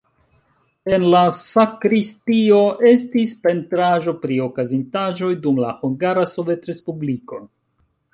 En 0.97 1.03
la 1.15 1.19
sakristio 1.39 2.61
estis 2.91 3.35
pentraĵo 3.43 4.15
pri 4.23 4.39
okazintaĵoj 4.47 5.29
dum 5.45 5.61
la 5.65 5.75
Hungara 5.83 6.25
Sovetrespubliko. 6.33 7.41